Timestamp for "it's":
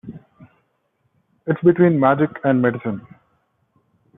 1.45-1.61